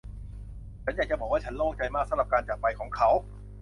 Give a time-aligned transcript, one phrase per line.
[0.83, 3.09] ฉันอยากจะบอกว่า ฉันโล่งใจมากสำหรับการจากไปของเขา